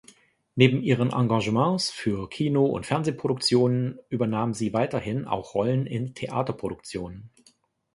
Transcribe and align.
Neben 0.55 0.81
ihren 0.81 1.13
Engagements 1.13 1.91
für 1.91 2.27
Kino- 2.27 2.65
und 2.65 2.87
Fernsehproduktionen 2.87 3.99
übernahm 4.09 4.55
sie 4.55 4.73
weiterhin 4.73 5.25
auch 5.27 5.53
Rollen 5.53 5.85
in 5.85 6.15
Theaterproduktionen. 6.15 7.29